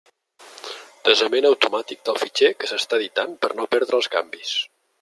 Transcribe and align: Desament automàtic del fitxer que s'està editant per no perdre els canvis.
Desament 1.09 1.47
automàtic 1.49 2.01
del 2.09 2.19
fitxer 2.23 2.51
que 2.63 2.71
s'està 2.73 2.99
editant 3.01 3.37
per 3.45 3.53
no 3.61 3.69
perdre 3.77 3.97
els 3.99 4.09
canvis. 4.17 4.55